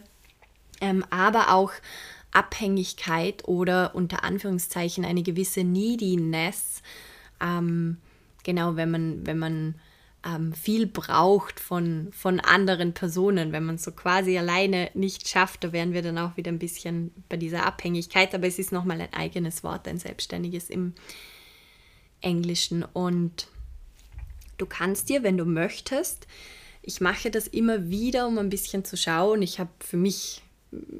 Ähm, 0.81 1.05
aber 1.09 1.53
auch 1.53 1.71
Abhängigkeit 2.33 3.47
oder 3.47 3.95
unter 3.95 4.23
Anführungszeichen 4.23 5.05
eine 5.05 5.23
gewisse 5.23 5.63
Neediness. 5.63 6.81
Ähm, 7.39 7.97
genau, 8.43 8.75
wenn 8.75 8.91
man, 8.91 9.25
wenn 9.25 9.39
man 9.39 9.75
ähm, 10.25 10.51
viel 10.51 10.87
braucht 10.87 11.59
von, 11.59 12.09
von 12.11 12.41
anderen 12.41 12.93
Personen, 12.93 13.53
wenn 13.53 13.63
man 13.63 13.77
so 13.77 13.91
quasi 13.91 14.37
alleine 14.37 14.89
nicht 14.93 15.29
schafft, 15.29 15.63
da 15.63 15.71
wären 15.71 15.93
wir 15.93 16.01
dann 16.01 16.17
auch 16.17 16.35
wieder 16.35 16.51
ein 16.51 16.59
bisschen 16.59 17.11
bei 17.29 17.37
dieser 17.37 17.65
Abhängigkeit, 17.65 18.35
aber 18.35 18.47
es 18.47 18.59
ist 18.59 18.73
nochmal 18.73 18.99
ein 18.99 19.13
eigenes 19.13 19.63
Wort, 19.63 19.87
ein 19.87 19.99
selbstständiges 19.99 20.69
im 20.69 20.93
Englischen. 22.19 22.83
Und 22.83 23.47
Du 24.57 24.65
kannst 24.65 25.09
dir, 25.09 25.23
wenn 25.23 25.37
du 25.37 25.45
möchtest, 25.45 26.27
ich 26.81 27.01
mache 27.01 27.31
das 27.31 27.47
immer 27.47 27.89
wieder, 27.89 28.27
um 28.27 28.37
ein 28.37 28.49
bisschen 28.49 28.83
zu 28.83 28.97
schauen. 28.97 29.41
Ich 29.41 29.59
habe 29.59 29.71
für 29.79 29.97
mich 29.97 30.41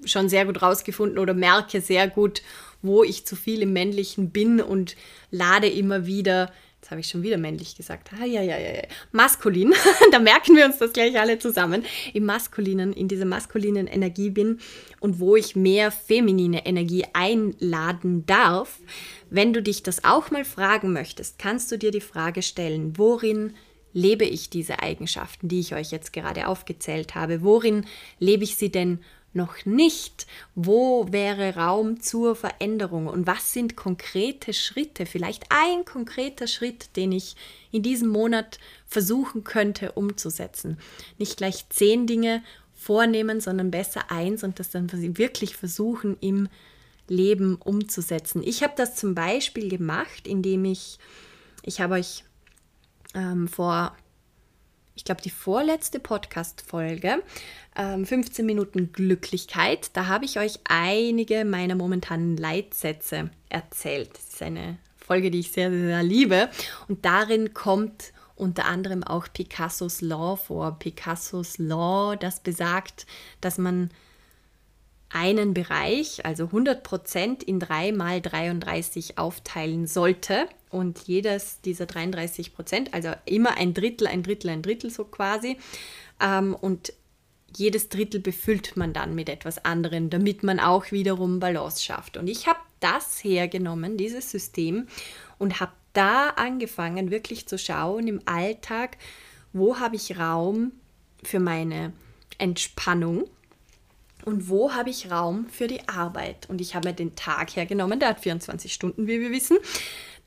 schon 0.05 0.29
sehr 0.29 0.45
gut 0.45 0.61
rausgefunden 0.61 1.19
oder 1.19 1.33
merke 1.33 1.81
sehr 1.81 2.07
gut, 2.07 2.41
wo 2.81 3.03
ich 3.03 3.25
zu 3.25 3.35
viel 3.35 3.61
im 3.61 3.73
Männlichen 3.73 4.29
bin 4.29 4.61
und 4.61 4.95
lade 5.31 5.67
immer 5.67 6.05
wieder, 6.05 6.51
jetzt 6.83 6.91
habe 6.91 6.99
ich 6.99 7.07
schon 7.07 7.23
wieder 7.23 7.37
männlich 7.37 7.77
gesagt, 7.77 8.09
ah, 8.19 8.25
ja, 8.25 8.41
ja, 8.41 8.59
ja, 8.59 8.81
maskulin, 9.13 9.73
da 10.11 10.19
merken 10.19 10.57
wir 10.57 10.65
uns 10.65 10.79
das 10.79 10.91
gleich 10.91 11.17
alle 11.17 11.39
zusammen, 11.39 11.85
im 12.13 12.25
maskulinen, 12.25 12.91
in 12.91 13.07
dieser 13.07 13.23
maskulinen 13.23 13.87
Energie 13.87 14.29
bin 14.29 14.59
und 14.99 15.21
wo 15.21 15.37
ich 15.37 15.55
mehr 15.55 15.91
feminine 15.91 16.65
Energie 16.65 17.05
einladen 17.13 18.25
darf, 18.25 18.79
wenn 19.29 19.53
du 19.53 19.63
dich 19.63 19.83
das 19.83 20.03
auch 20.03 20.29
mal 20.29 20.43
fragen 20.43 20.91
möchtest, 20.91 21.39
kannst 21.39 21.71
du 21.71 21.77
dir 21.77 21.91
die 21.91 22.01
Frage 22.01 22.41
stellen, 22.41 22.97
worin 22.97 23.53
lebe 23.93 24.25
ich 24.25 24.49
diese 24.49 24.79
Eigenschaften, 24.79 25.47
die 25.47 25.61
ich 25.61 25.73
euch 25.73 25.89
jetzt 25.91 26.11
gerade 26.11 26.47
aufgezählt 26.47 27.15
habe? 27.15 27.43
Worin 27.43 27.85
lebe 28.19 28.43
ich 28.43 28.57
sie 28.57 28.71
denn 28.71 28.99
noch 29.35 29.65
nicht? 29.65 30.27
Wo 30.55 31.07
wäre 31.11 31.55
Raum 31.55 32.01
zur 32.01 32.35
Veränderung? 32.35 33.07
Und 33.07 33.27
was 33.27 33.53
sind 33.53 33.75
konkrete 33.75 34.53
Schritte, 34.53 35.05
vielleicht 35.05 35.45
ein 35.49 35.85
konkreter 35.85 36.47
Schritt, 36.47 36.95
den 36.95 37.11
ich 37.11 37.35
in 37.71 37.83
diesem 37.83 38.09
Monat 38.09 38.59
versuchen 38.85 39.43
könnte 39.43 39.93
umzusetzen? 39.93 40.77
Nicht 41.17 41.37
gleich 41.37 41.67
zehn 41.69 42.07
Dinge 42.07 42.43
vornehmen, 42.73 43.39
sondern 43.39 43.71
besser 43.71 44.11
eins 44.11 44.43
und 44.43 44.59
das 44.59 44.69
dann 44.69 44.89
wirklich 45.17 45.55
versuchen 45.55 46.17
im 46.19 46.49
Leben 47.07 47.55
umzusetzen. 47.55 48.41
Ich 48.43 48.63
habe 48.63 48.73
das 48.75 48.95
zum 48.95 49.15
Beispiel 49.15 49.69
gemacht, 49.69 50.27
indem 50.27 50.65
ich, 50.65 50.99
ich 51.63 51.81
habe 51.81 51.95
euch 51.95 52.23
ähm, 53.13 53.47
vor, 53.47 53.95
ich 54.95 55.03
glaube, 55.03 55.21
die 55.21 55.29
vorletzte 55.29 55.99
Podcast-Folge, 55.99 57.23
ähm, 57.75 58.05
15 58.05 58.45
Minuten 58.45 58.91
Glücklichkeit, 58.91 59.89
da 59.93 60.07
habe 60.07 60.25
ich 60.25 60.39
euch 60.39 60.59
einige 60.65 61.45
meiner 61.45 61.75
momentanen 61.75 62.37
Leitsätze 62.37 63.31
erzählt. 63.49 64.11
Das 64.13 64.33
ist 64.33 64.41
eine 64.43 64.77
Folge, 64.97 65.31
die 65.31 65.39
ich 65.39 65.51
sehr, 65.51 65.71
sehr 65.71 66.03
liebe. 66.03 66.49
Und 66.87 67.05
darin 67.05 67.53
kommt 67.53 68.13
unter 68.35 68.65
anderem 68.65 69.03
auch 69.03 69.27
Picassos 69.31 70.01
Law 70.01 70.35
vor. 70.35 70.77
Picassos 70.79 71.57
Law, 71.57 72.15
das 72.15 72.39
besagt, 72.39 73.05
dass 73.41 73.57
man 73.57 73.89
einen 75.13 75.53
Bereich, 75.53 76.25
also 76.25 76.45
100% 76.45 77.43
in 77.43 77.59
3 77.59 77.91
mal 77.91 78.19
33 78.19 79.17
aufteilen 79.17 79.87
sollte. 79.87 80.47
Und 80.69 81.01
jedes 81.07 81.61
dieser 81.61 81.85
33 81.85 82.53
Prozent, 82.53 82.93
also 82.95 83.11
immer 83.25 83.57
ein 83.57 83.75
Drittel, 83.75 84.07
ein 84.07 84.23
Drittel, 84.23 84.49
ein 84.49 84.63
Drittel 84.63 84.89
so 84.89 85.05
quasi. 85.05 85.57
Ähm, 86.19 86.55
und 86.59 86.93
jedes 87.55 87.89
Drittel 87.89 88.19
befüllt 88.19 88.75
man 88.75 88.93
dann 88.93 89.13
mit 89.13 89.29
etwas 89.29 89.63
anderem, 89.63 90.09
damit 90.09 90.41
man 90.41 90.59
auch 90.59 90.91
wiederum 90.91 91.39
Balance 91.39 91.83
schafft. 91.83 92.17
Und 92.17 92.27
ich 92.27 92.47
habe 92.47 92.59
das 92.79 93.23
hergenommen, 93.23 93.97
dieses 93.97 94.31
System, 94.31 94.87
und 95.37 95.59
habe 95.59 95.73
da 95.93 96.29
angefangen, 96.29 97.11
wirklich 97.11 97.47
zu 97.47 97.59
schauen 97.59 98.07
im 98.07 98.21
Alltag, 98.25 98.97
wo 99.51 99.77
habe 99.77 99.95
ich 99.95 100.17
Raum 100.17 100.71
für 101.23 101.39
meine 101.39 101.93
Entspannung, 102.39 103.25
und 104.25 104.49
wo 104.49 104.73
habe 104.73 104.89
ich 104.89 105.11
Raum 105.11 105.47
für 105.49 105.67
die 105.67 105.87
Arbeit. 105.87 106.49
Und 106.49 106.61
ich 106.61 106.75
habe 106.75 106.89
mir 106.89 106.95
den 106.95 107.15
Tag 107.15 107.55
hergenommen, 107.55 107.99
der 107.99 108.09
hat 108.09 108.19
24 108.19 108.73
Stunden, 108.73 109.07
wie 109.07 109.19
wir 109.19 109.31
wissen. 109.31 109.57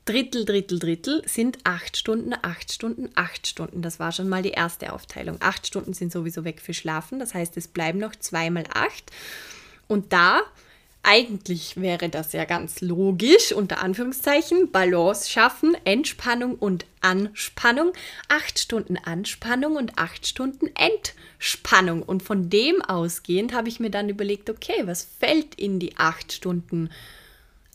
Drittel, 0.05 0.45
Drittel, 0.45 0.79
Drittel 0.79 1.21
sind 1.25 1.59
acht 1.65 1.97
Stunden, 1.97 2.33
acht 2.41 2.71
Stunden, 2.71 3.09
acht 3.15 3.45
Stunden. 3.45 3.81
Das 3.81 3.99
war 3.99 4.13
schon 4.13 4.29
mal 4.29 4.41
die 4.41 4.51
erste 4.51 4.93
Aufteilung. 4.93 5.37
Acht 5.41 5.67
Stunden 5.67 5.93
sind 5.93 6.13
sowieso 6.13 6.45
weg 6.45 6.61
für 6.61 6.73
Schlafen, 6.73 7.19
das 7.19 7.33
heißt, 7.33 7.57
es 7.57 7.67
bleiben 7.67 7.99
noch 7.99 8.15
zweimal 8.15 8.63
acht. 8.73 9.11
Und 9.87 10.13
da 10.13 10.41
eigentlich 11.03 11.79
wäre 11.79 12.09
das 12.09 12.33
ja 12.33 12.45
ganz 12.45 12.81
logisch, 12.81 13.53
unter 13.53 13.81
Anführungszeichen, 13.81 14.71
Balance 14.71 15.29
schaffen, 15.29 15.75
Entspannung 15.85 16.55
und 16.55 16.85
Anspannung, 17.01 17.93
acht 18.27 18.59
Stunden 18.59 18.97
Anspannung 18.97 19.77
und 19.77 19.97
acht 19.97 20.27
Stunden 20.27 20.69
Entspannung. 20.75 22.03
Und 22.03 22.23
von 22.23 22.49
dem 22.49 22.81
ausgehend 22.81 23.53
habe 23.53 23.69
ich 23.69 23.79
mir 23.79 23.89
dann 23.89 24.09
überlegt, 24.09 24.49
okay, 24.49 24.83
was 24.85 25.07
fällt 25.19 25.55
in 25.55 25.79
die 25.79 25.97
acht 25.97 26.33
Stunden 26.33 26.89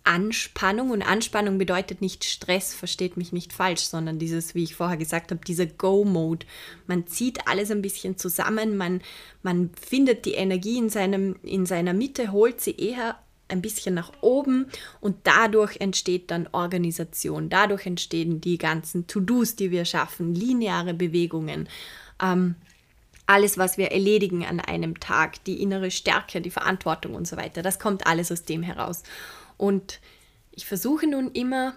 Anspannung? 0.04 0.90
Und 0.90 1.02
Anspannung 1.02 1.58
bedeutet 1.58 2.00
nicht 2.00 2.24
Stress, 2.24 2.74
versteht 2.74 3.16
mich 3.16 3.32
nicht 3.32 3.52
falsch, 3.52 3.82
sondern 3.82 4.18
dieses, 4.18 4.54
wie 4.54 4.64
ich 4.64 4.74
vorher 4.74 4.96
gesagt 4.96 5.30
habe, 5.30 5.44
dieser 5.44 5.66
Go-Mode. 5.66 6.46
Man 6.86 7.06
zieht 7.06 7.46
alles 7.46 7.70
ein 7.70 7.82
bisschen 7.82 8.16
zusammen, 8.18 8.76
man, 8.76 9.00
man 9.42 9.70
findet 9.80 10.24
die 10.24 10.34
Energie 10.34 10.78
in, 10.78 10.90
seinem, 10.90 11.36
in 11.42 11.66
seiner 11.66 11.92
Mitte, 11.92 12.32
holt 12.32 12.60
sie 12.60 12.76
eher 12.76 13.18
ein 13.48 13.62
bisschen 13.62 13.94
nach 13.94 14.12
oben 14.22 14.66
und 15.00 15.16
dadurch 15.24 15.76
entsteht 15.78 16.30
dann 16.30 16.48
Organisation, 16.52 17.50
dadurch 17.50 17.86
entstehen 17.86 18.40
die 18.40 18.58
ganzen 18.58 19.06
To-Dos, 19.06 19.56
die 19.56 19.70
wir 19.70 19.84
schaffen, 19.84 20.34
lineare 20.34 20.94
Bewegungen. 20.94 21.68
Ähm, 22.20 22.54
alles, 23.26 23.56
was 23.56 23.78
wir 23.78 23.92
erledigen 23.92 24.44
an 24.44 24.58
einem 24.58 24.98
Tag, 24.98 25.44
die 25.44 25.62
innere 25.62 25.90
Stärke, 25.90 26.40
die 26.40 26.50
Verantwortung 26.50 27.14
und 27.14 27.28
so 27.28 27.36
weiter, 27.36 27.62
das 27.62 27.78
kommt 27.78 28.06
alles 28.06 28.32
aus 28.32 28.44
dem 28.44 28.62
heraus. 28.62 29.04
Und 29.62 30.00
ich 30.50 30.66
versuche 30.66 31.06
nun 31.06 31.30
immer, 31.30 31.76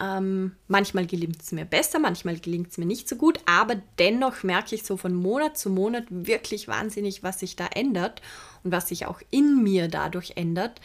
ähm, 0.00 0.52
manchmal 0.68 1.08
gelingt 1.08 1.42
es 1.42 1.50
mir 1.50 1.64
besser, 1.64 1.98
manchmal 1.98 2.38
gelingt 2.38 2.70
es 2.70 2.78
mir 2.78 2.86
nicht 2.86 3.08
so 3.08 3.16
gut, 3.16 3.40
aber 3.46 3.74
dennoch 3.98 4.44
merke 4.44 4.76
ich 4.76 4.84
so 4.84 4.96
von 4.96 5.12
Monat 5.12 5.58
zu 5.58 5.68
Monat 5.68 6.04
wirklich 6.08 6.68
wahnsinnig, 6.68 7.24
was 7.24 7.40
sich 7.40 7.56
da 7.56 7.66
ändert 7.66 8.22
und 8.62 8.70
was 8.70 8.86
sich 8.86 9.06
auch 9.06 9.20
in 9.32 9.60
mir 9.64 9.88
dadurch 9.88 10.34
ändert. 10.36 10.80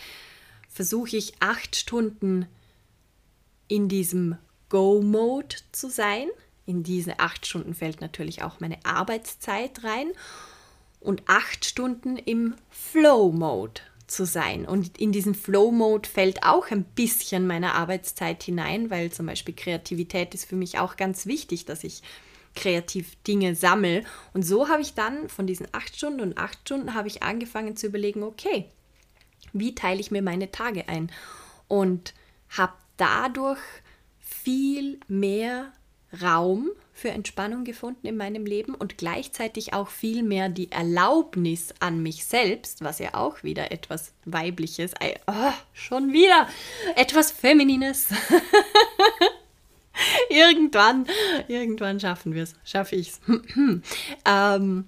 Versuche 0.67 1.15
ich 1.15 1.35
acht 1.41 1.75
Stunden 1.75 2.47
in 3.67 3.87
diesem 3.87 4.35
Go-Mode 4.69 5.57
zu 5.71 5.91
sein. 5.91 6.27
In 6.65 6.81
diese 6.81 7.19
acht 7.19 7.45
Stunden 7.45 7.75
fällt 7.75 8.01
natürlich 8.01 8.41
auch 8.41 8.59
meine 8.59 8.83
Arbeitszeit 8.83 9.83
rein 9.83 10.07
und 11.01 11.21
acht 11.27 11.65
Stunden 11.65 12.17
im 12.17 12.55
Flow-Mode 12.71 13.81
zu 14.11 14.25
sein. 14.25 14.65
Und 14.65 14.97
in 14.99 15.11
diesen 15.11 15.35
Flow-Mode 15.35 16.07
fällt 16.07 16.43
auch 16.43 16.69
ein 16.69 16.83
bisschen 16.83 17.47
meine 17.47 17.73
Arbeitszeit 17.73 18.43
hinein, 18.43 18.89
weil 18.89 19.11
zum 19.11 19.25
Beispiel 19.25 19.55
Kreativität 19.55 20.33
ist 20.33 20.45
für 20.45 20.55
mich 20.55 20.79
auch 20.79 20.97
ganz 20.97 21.25
wichtig, 21.25 21.65
dass 21.65 21.83
ich 21.83 22.01
kreativ 22.55 23.15
Dinge 23.23 23.55
sammle. 23.55 24.03
Und 24.33 24.43
so 24.43 24.67
habe 24.67 24.81
ich 24.81 24.93
dann 24.93 25.29
von 25.29 25.47
diesen 25.47 25.67
acht 25.71 25.95
Stunden 25.95 26.21
und 26.21 26.37
acht 26.37 26.59
Stunden 26.59 26.93
habe 26.93 27.07
ich 27.07 27.23
angefangen 27.23 27.75
zu 27.75 27.87
überlegen, 27.87 28.23
okay, 28.23 28.65
wie 29.53 29.75
teile 29.75 29.99
ich 29.99 30.11
mir 30.11 30.21
meine 30.21 30.51
Tage 30.51 30.87
ein? 30.87 31.11
Und 31.67 32.13
habe 32.49 32.73
dadurch 32.97 33.59
viel 34.19 34.99
mehr 35.07 35.71
Raum 36.21 36.69
für 36.93 37.09
Entspannung 37.09 37.63
gefunden 37.63 38.05
in 38.05 38.17
meinem 38.17 38.45
Leben 38.45 38.75
und 38.75 38.97
gleichzeitig 38.97 39.73
auch 39.73 39.87
viel 39.87 40.23
mehr 40.23 40.49
die 40.49 40.71
Erlaubnis 40.71 41.73
an 41.79 42.03
mich 42.03 42.25
selbst, 42.25 42.83
was 42.83 42.99
ja 42.99 43.13
auch 43.13 43.43
wieder 43.43 43.71
etwas 43.71 44.13
Weibliches, 44.25 44.93
oh, 45.27 45.53
schon 45.73 46.13
wieder 46.13 46.47
etwas 46.95 47.31
Feminines. 47.31 48.07
irgendwann, 50.29 51.07
irgendwann 51.47 51.99
schaffen 51.99 52.33
wir 52.33 52.43
es, 52.43 52.55
schaffe 52.65 52.95
ich 52.95 53.09
es. 53.09 53.21
ähm, 54.25 54.87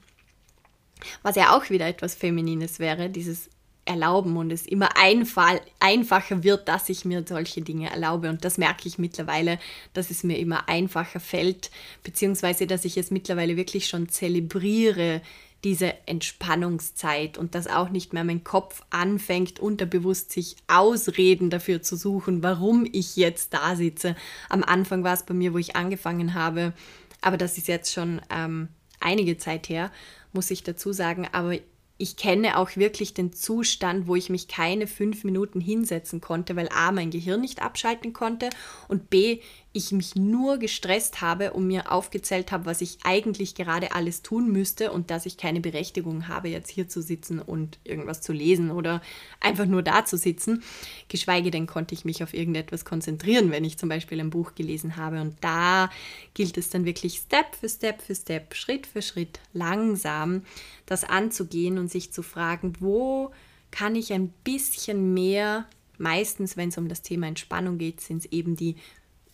was 1.21 1.35
ja 1.35 1.55
auch 1.55 1.69
wieder 1.69 1.87
etwas 1.87 2.15
Feminines 2.15 2.79
wäre, 2.79 3.09
dieses 3.09 3.49
erlauben 3.85 4.37
und 4.37 4.51
es 4.51 4.65
immer 4.65 4.97
einfach, 4.97 5.59
einfacher 5.79 6.43
wird, 6.43 6.67
dass 6.67 6.89
ich 6.89 7.05
mir 7.05 7.23
solche 7.27 7.61
Dinge 7.61 7.89
erlaube. 7.89 8.29
Und 8.29 8.45
das 8.45 8.57
merke 8.57 8.87
ich 8.87 8.97
mittlerweile, 8.97 9.59
dass 9.93 10.09
es 10.09 10.23
mir 10.23 10.37
immer 10.37 10.69
einfacher 10.69 11.19
fällt, 11.19 11.69
beziehungsweise 12.03 12.67
dass 12.67 12.85
ich 12.85 12.97
es 12.97 13.11
mittlerweile 13.11 13.57
wirklich 13.57 13.87
schon 13.87 14.09
zelebriere, 14.09 15.21
diese 15.63 15.93
Entspannungszeit 16.07 17.37
und 17.37 17.55
dass 17.55 17.67
auch 17.67 17.89
nicht 17.89 18.11
mehr 18.11 18.25
mein 18.25 18.43
Kopf 18.43 18.83
anfängt, 18.89 19.59
unterbewusst 19.59 20.31
sich 20.31 20.57
Ausreden 20.67 21.49
dafür 21.49 21.81
zu 21.81 21.95
suchen, 21.95 22.43
warum 22.43 22.85
ich 22.91 23.15
jetzt 23.15 23.53
da 23.53 23.75
sitze. 23.75 24.15
Am 24.49 24.63
Anfang 24.63 25.03
war 25.03 25.13
es 25.13 25.23
bei 25.23 25.33
mir, 25.33 25.53
wo 25.53 25.57
ich 25.57 25.75
angefangen 25.75 26.33
habe, 26.33 26.73
aber 27.21 27.37
das 27.37 27.57
ist 27.57 27.69
jetzt 27.69 27.93
schon 27.93 28.21
ähm, 28.29 28.67
einige 28.99 29.37
Zeit 29.37 29.69
her, 29.69 29.91
muss 30.33 30.51
ich 30.51 30.63
dazu 30.63 30.91
sagen. 30.91 31.27
Aber 31.31 31.55
ich 32.03 32.17
kenne 32.17 32.57
auch 32.57 32.75
wirklich 32.75 33.13
den 33.13 33.31
Zustand, 33.31 34.07
wo 34.07 34.15
ich 34.17 34.29
mich 34.29 34.49
keine 34.49 34.87
fünf 34.87 35.23
Minuten 35.23 35.61
hinsetzen 35.61 36.19
konnte, 36.19 36.57
weil 36.57 36.67
A, 36.67 36.91
mein 36.91 37.11
Gehirn 37.11 37.39
nicht 37.39 37.61
abschalten 37.61 38.11
konnte 38.11 38.49
und 38.89 39.09
B, 39.09 39.39
ich 39.75 39.91
mich 39.91 40.15
nur 40.15 40.59
gestresst 40.59 41.21
habe 41.21 41.53
und 41.53 41.65
mir 41.65 41.91
aufgezählt 41.91 42.51
habe, 42.51 42.67
was 42.67 42.79
ich 42.81 42.99
eigentlich 43.03 43.55
gerade 43.55 43.93
alles 43.93 44.21
tun 44.21 44.51
müsste 44.51 44.91
und 44.91 45.09
dass 45.09 45.25
ich 45.25 45.35
keine 45.35 45.61
Berechtigung 45.61 46.27
habe, 46.27 46.47
jetzt 46.47 46.69
hier 46.69 46.87
zu 46.87 47.01
sitzen 47.01 47.39
und 47.39 47.79
irgendwas 47.83 48.21
zu 48.21 48.33
lesen 48.33 48.69
oder 48.69 49.01
einfach 49.39 49.65
nur 49.65 49.81
da 49.81 50.05
zu 50.05 50.15
sitzen. 50.15 50.61
Geschweige 51.07 51.49
denn 51.49 51.65
konnte 51.65 51.95
ich 51.95 52.05
mich 52.05 52.21
auf 52.21 52.35
irgendetwas 52.35 52.85
konzentrieren, 52.85 53.49
wenn 53.49 53.65
ich 53.65 53.79
zum 53.79 53.89
Beispiel 53.89 54.19
ein 54.19 54.29
Buch 54.29 54.53
gelesen 54.53 54.95
habe. 54.95 55.19
Und 55.19 55.37
da 55.41 55.89
gilt 56.35 56.55
es 56.59 56.69
dann 56.69 56.85
wirklich 56.85 57.17
Step 57.17 57.55
für 57.55 57.67
Step 57.67 57.99
für 58.03 58.13
Step, 58.13 58.53
Schritt 58.53 58.85
für 58.85 59.01
Schritt, 59.01 59.39
langsam 59.53 60.43
das 60.85 61.03
anzugehen 61.03 61.79
und 61.79 61.89
sich 61.89 62.13
zu 62.13 62.21
fragen, 62.21 62.73
wo 62.79 63.31
kann 63.71 63.95
ich 63.95 64.13
ein 64.13 64.31
bisschen 64.43 65.15
mehr 65.15 65.65
meistens, 65.97 66.57
wenn 66.57 66.69
es 66.69 66.77
um 66.77 66.89
das 66.89 67.01
Thema 67.01 67.27
Entspannung 67.27 67.79
geht, 67.79 68.01
sind 68.01 68.25
es 68.25 68.31
eben 68.31 68.55
die 68.55 68.75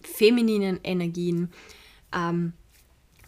femininen 0.01 0.79
Energien. 0.83 1.51
Ähm, 2.13 2.53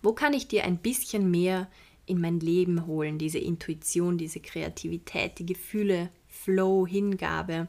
wo 0.02 0.14
kann 0.14 0.34
ich 0.34 0.48
dir 0.48 0.64
ein 0.64 0.78
bisschen 0.78 1.30
mehr 1.30 1.70
in 2.06 2.20
mein 2.20 2.40
Leben 2.40 2.88
holen? 2.88 3.18
Diese 3.18 3.40
Intuition, 3.40 4.18
diese 4.18 4.40
Kreativität, 4.40 5.40
die 5.40 5.46
Gefühle, 5.46 6.10
Flow, 6.28 6.88
Hingabe, 6.88 7.68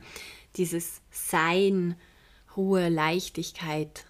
dieses 0.56 1.00
Sein, 1.10 1.96
Ruhe, 2.56 2.88
Leichtigkeit. 2.88 4.06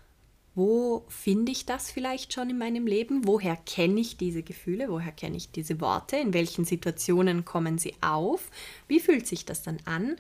Wo 0.55 1.05
finde 1.09 1.51
ich 1.51 1.65
das 1.65 1.91
vielleicht 1.91 2.35
schon 2.35 2.51
in 2.51 2.59
meinem 2.59 2.87
Leben? 2.87 3.27
Woher 3.27 3.57
kenne 3.57 4.01
ich 4.01 4.19
diese 4.19 4.43
Gefühle? 4.43 4.91
Woher 4.91 5.13
kenne 5.13 5.37
ich 5.37 5.51
diese 5.51 5.81
Worte? 5.81 6.17
In 6.17 6.35
welchen 6.35 6.67
Situationen 6.67 7.45
kommen 7.45 7.79
sie 7.79 7.95
auf? 8.03 8.51
Wie 8.87 9.01
fühlt 9.01 9.27
sich 9.27 9.47
das 9.47 9.63
dann 9.63 9.79
an? 9.87 10.17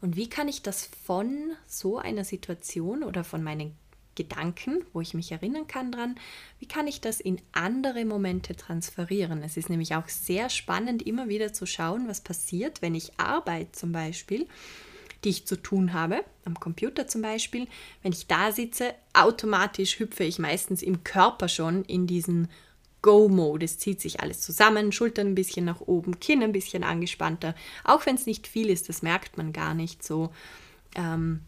Und 0.00 0.16
wie 0.16 0.28
kann 0.28 0.48
ich 0.48 0.62
das 0.62 0.88
von 1.04 1.52
so 1.66 1.98
einer 1.98 2.24
Situation 2.24 3.02
oder 3.02 3.24
von 3.24 3.42
meinen 3.42 3.76
Gedanken, 4.14 4.84
wo 4.92 5.00
ich 5.00 5.14
mich 5.14 5.30
erinnern 5.30 5.68
kann 5.68 5.92
dran, 5.92 6.16
wie 6.58 6.66
kann 6.66 6.88
ich 6.88 7.00
das 7.00 7.20
in 7.20 7.40
andere 7.52 8.04
Momente 8.04 8.56
transferieren? 8.56 9.42
Es 9.44 9.56
ist 9.56 9.70
nämlich 9.70 9.94
auch 9.94 10.08
sehr 10.08 10.50
spannend, 10.50 11.02
immer 11.02 11.28
wieder 11.28 11.52
zu 11.52 11.66
schauen, 11.66 12.08
was 12.08 12.20
passiert, 12.20 12.82
wenn 12.82 12.96
ich 12.96 13.18
Arbeit 13.18 13.76
zum 13.76 13.92
Beispiel, 13.92 14.48
die 15.22 15.30
ich 15.30 15.46
zu 15.46 15.56
tun 15.56 15.92
habe, 15.92 16.24
am 16.44 16.58
Computer 16.58 17.06
zum 17.06 17.22
Beispiel, 17.22 17.68
wenn 18.02 18.12
ich 18.12 18.26
da 18.26 18.50
sitze, 18.50 18.94
automatisch 19.14 20.00
hüpfe 20.00 20.24
ich 20.24 20.40
meistens 20.40 20.82
im 20.82 21.04
Körper 21.04 21.48
schon 21.48 21.84
in 21.84 22.08
diesen 22.08 22.48
Go-Mode. 23.02 23.64
Es 23.64 23.78
zieht 23.78 24.00
sich 24.00 24.20
alles 24.20 24.40
zusammen, 24.40 24.92
Schultern 24.92 25.28
ein 25.28 25.34
bisschen 25.34 25.64
nach 25.64 25.80
oben, 25.80 26.20
Kinn 26.20 26.42
ein 26.42 26.52
bisschen 26.52 26.84
angespannter. 26.84 27.54
Auch 27.84 28.06
wenn 28.06 28.16
es 28.16 28.26
nicht 28.26 28.46
viel 28.46 28.70
ist, 28.70 28.88
das 28.88 29.02
merkt 29.02 29.36
man 29.36 29.52
gar 29.52 29.74
nicht 29.74 30.04
so. 30.04 30.30
Ähm, 30.94 31.40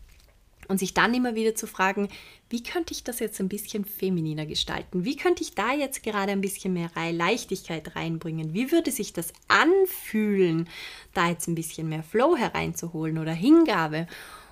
und 0.70 0.78
sich 0.78 0.94
dann 0.94 1.12
immer 1.14 1.34
wieder 1.34 1.56
zu 1.56 1.66
fragen, 1.66 2.08
wie 2.48 2.62
könnte 2.62 2.94
ich 2.94 3.02
das 3.02 3.18
jetzt 3.18 3.40
ein 3.40 3.48
bisschen 3.48 3.84
femininer 3.84 4.46
gestalten? 4.46 5.04
Wie 5.04 5.16
könnte 5.16 5.42
ich 5.42 5.56
da 5.56 5.74
jetzt 5.74 6.04
gerade 6.04 6.30
ein 6.30 6.40
bisschen 6.40 6.72
mehr 6.72 6.90
Leichtigkeit 7.10 7.96
reinbringen? 7.96 8.54
Wie 8.54 8.70
würde 8.70 8.92
sich 8.92 9.12
das 9.12 9.32
anfühlen, 9.48 10.68
da 11.12 11.28
jetzt 11.28 11.48
ein 11.48 11.56
bisschen 11.56 11.88
mehr 11.88 12.04
Flow 12.04 12.36
hereinzuholen 12.36 13.18
oder 13.18 13.32
Hingabe? 13.32 14.06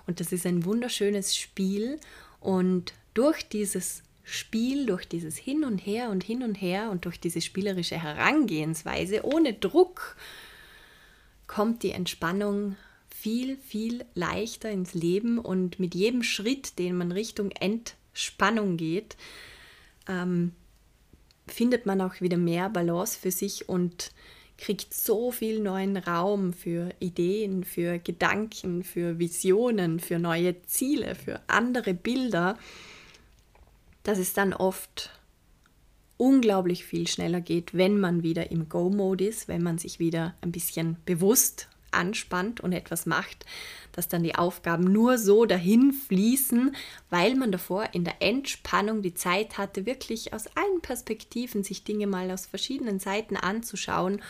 Und 0.08 0.18
das 0.18 0.32
ist 0.32 0.44
ein 0.44 0.64
wunderschönes 0.64 1.36
Spiel 1.36 2.00
und 2.40 2.94
durch 3.14 3.48
dieses 3.48 4.02
Spiel, 4.30 4.86
durch 4.86 5.06
dieses 5.06 5.36
Hin 5.36 5.64
und 5.64 5.78
Her 5.78 6.10
und 6.10 6.22
Hin 6.22 6.42
und 6.42 6.54
Her 6.54 6.90
und 6.90 7.04
durch 7.04 7.18
diese 7.18 7.40
spielerische 7.40 8.00
Herangehensweise 8.00 9.24
ohne 9.24 9.54
Druck 9.54 10.16
kommt 11.46 11.82
die 11.82 11.92
Entspannung 11.92 12.76
viel, 13.08 13.56
viel 13.56 14.04
leichter 14.14 14.70
ins 14.70 14.94
Leben 14.94 15.38
und 15.38 15.80
mit 15.80 15.94
jedem 15.94 16.22
Schritt, 16.22 16.78
den 16.78 16.96
man 16.96 17.10
Richtung 17.10 17.50
Entspannung 17.50 18.76
geht, 18.76 19.16
ähm, 20.08 20.52
findet 21.46 21.86
man 21.86 22.00
auch 22.00 22.20
wieder 22.20 22.36
mehr 22.36 22.68
Balance 22.68 23.18
für 23.18 23.30
sich 23.30 23.68
und 23.68 24.12
kriegt 24.58 24.92
so 24.92 25.30
viel 25.30 25.60
neuen 25.60 25.96
Raum 25.96 26.52
für 26.52 26.90
Ideen, 26.98 27.64
für 27.64 27.98
Gedanken, 27.98 28.82
für 28.82 29.18
Visionen, 29.18 30.00
für 30.00 30.18
neue 30.18 30.62
Ziele, 30.62 31.14
für 31.14 31.40
andere 31.46 31.94
Bilder 31.94 32.58
dass 34.08 34.18
es 34.18 34.32
dann 34.32 34.54
oft 34.54 35.10
unglaublich 36.16 36.86
viel 36.86 37.06
schneller 37.06 37.42
geht, 37.42 37.74
wenn 37.74 38.00
man 38.00 38.22
wieder 38.22 38.50
im 38.50 38.70
Go-Mode 38.70 39.26
ist, 39.26 39.48
wenn 39.48 39.62
man 39.62 39.76
sich 39.76 39.98
wieder 39.98 40.34
ein 40.40 40.50
bisschen 40.50 40.96
bewusst 41.04 41.68
anspannt 41.90 42.62
und 42.62 42.72
etwas 42.72 43.04
macht, 43.04 43.44
dass 43.92 44.08
dann 44.08 44.22
die 44.22 44.34
Aufgaben 44.34 44.84
nur 44.84 45.18
so 45.18 45.44
dahin 45.44 45.92
fließen, 45.92 46.74
weil 47.10 47.34
man 47.34 47.52
davor 47.52 47.90
in 47.92 48.04
der 48.04 48.22
Entspannung 48.22 49.02
die 49.02 49.12
Zeit 49.12 49.58
hatte, 49.58 49.84
wirklich 49.84 50.32
aus 50.32 50.46
allen 50.56 50.80
Perspektiven 50.80 51.62
sich 51.62 51.84
Dinge 51.84 52.06
mal 52.06 52.30
aus 52.30 52.46
verschiedenen 52.46 53.00
Seiten 53.00 53.36
anzuschauen. 53.36 54.22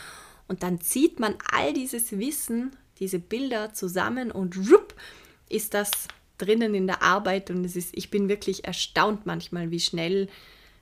Und 0.49 0.61
dann 0.61 0.81
zieht 0.81 1.21
man 1.21 1.35
all 1.53 1.71
dieses 1.71 2.19
Wissen, 2.19 2.71
diese 2.99 3.19
Bilder 3.19 3.73
zusammen 3.73 4.29
und 4.29 4.57
rup, 4.57 4.93
ist 5.47 5.73
das 5.73 5.91
drinnen 6.39 6.73
in 6.73 6.87
der 6.87 7.03
Arbeit 7.03 7.51
und 7.51 7.63
es 7.63 7.75
ist, 7.75 7.95
ich 7.95 8.09
bin 8.09 8.29
wirklich 8.29 8.65
erstaunt 8.65 9.25
manchmal, 9.25 9.69
wie 9.69 9.79
schnell 9.79 10.27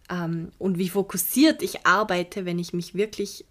ähm, 0.09 0.51
und 0.57 0.77
wie 0.77 0.89
fokussiert 0.89 1.61
ich 1.61 1.85
arbeite, 1.85 2.45
wenn 2.45 2.59
ich 2.59 2.73
mich 2.73 2.95
wirklich 2.95 3.45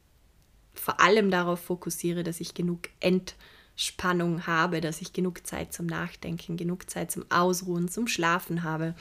vor 0.74 1.00
allem 1.00 1.30
darauf 1.30 1.60
fokussiere, 1.60 2.22
dass 2.22 2.40
ich 2.40 2.54
genug 2.54 2.88
Entspannung 3.00 4.46
habe, 4.46 4.80
dass 4.80 5.00
ich 5.00 5.12
genug 5.12 5.46
Zeit 5.46 5.72
zum 5.72 5.86
Nachdenken, 5.86 6.56
genug 6.56 6.88
Zeit 6.88 7.10
zum 7.10 7.24
Ausruhen, 7.30 7.88
zum 7.88 8.08
Schlafen 8.08 8.62
habe. 8.62 8.94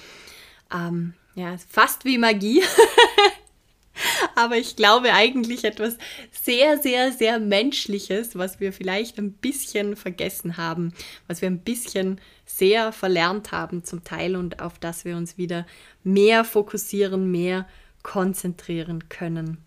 Ähm, 0.74 1.14
ja, 1.36 1.58
fast 1.70 2.06
wie 2.06 2.18
Magie. 2.18 2.64
aber 4.36 4.58
ich 4.58 4.76
glaube 4.76 5.14
eigentlich 5.14 5.64
etwas 5.64 5.98
sehr, 6.32 6.78
sehr, 6.78 7.12
sehr 7.12 7.40
Menschliches, 7.40 8.38
was 8.38 8.60
wir 8.60 8.74
vielleicht 8.74 9.18
ein 9.18 9.34
bisschen 9.34 9.96
vergessen 9.96 10.58
haben, 10.58 10.94
was 11.28 11.42
wir 11.42 11.50
ein 11.50 11.60
bisschen 11.60 12.20
sehr 12.46 12.92
verlernt 12.92 13.52
haben 13.52 13.84
zum 13.84 14.04
Teil 14.04 14.36
und 14.36 14.62
auf 14.62 14.78
das 14.78 15.06
wir 15.06 15.18
uns 15.18 15.38
wieder 15.38 15.66
mehr 16.04 16.44
fokussieren, 16.44 17.32
mehr 17.32 17.68
konzentrieren 18.04 19.10
können. 19.10 19.65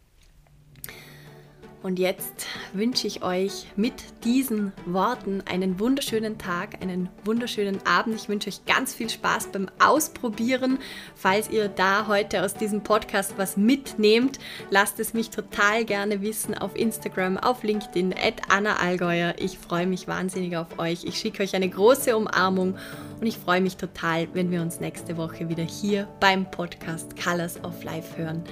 Und 1.82 1.98
jetzt 2.00 2.46
wünsche 2.72 3.06
ich 3.06 3.22
euch 3.22 3.66
mit 3.76 3.94
diesen 4.24 4.72
Worten 4.84 5.42
einen 5.48 5.78
wunderschönen 5.78 6.36
Tag, 6.36 6.82
einen 6.82 7.08
wunderschönen 7.24 7.78
Abend. 7.86 8.16
Ich 8.16 8.28
wünsche 8.28 8.48
euch 8.48 8.66
ganz 8.66 8.94
viel 8.94 9.08
Spaß 9.08 9.48
beim 9.52 9.68
Ausprobieren. 9.78 10.78
Falls 11.14 11.48
ihr 11.50 11.68
da 11.68 12.08
heute 12.08 12.42
aus 12.42 12.54
diesem 12.54 12.82
Podcast 12.82 13.34
was 13.36 13.56
mitnehmt, 13.56 14.40
lasst 14.70 14.98
es 14.98 15.14
mich 15.14 15.30
total 15.30 15.84
gerne 15.84 16.20
wissen 16.20 16.58
auf 16.58 16.74
Instagram, 16.76 17.38
auf 17.38 17.62
LinkedIn, 17.62 18.12
at 18.12 18.42
Anna 18.48 18.76
Allgäuer. 18.76 19.34
Ich 19.38 19.56
freue 19.56 19.86
mich 19.86 20.08
wahnsinnig 20.08 20.56
auf 20.56 20.78
euch. 20.78 21.04
Ich 21.04 21.16
schicke 21.18 21.44
euch 21.44 21.54
eine 21.54 21.68
große 21.68 22.16
Umarmung 22.16 22.76
und 23.20 23.26
ich 23.26 23.38
freue 23.38 23.60
mich 23.60 23.76
total, 23.76 24.28
wenn 24.34 24.50
wir 24.50 24.62
uns 24.62 24.80
nächste 24.80 25.16
Woche 25.16 25.48
wieder 25.48 25.64
hier 25.64 26.08
beim 26.18 26.50
Podcast 26.50 27.14
Colors 27.22 27.62
of 27.62 27.84
Life 27.84 28.16
hören. 28.16 28.42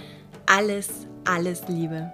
alles, 0.46 1.08
alles 1.24 1.66
Liebe. 1.66 2.12